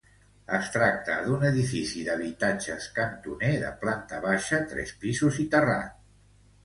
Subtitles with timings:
[0.59, 6.01] Es tracta d'un edifici d'habitatges cantoner de planta baixa, tres pisos i terrat.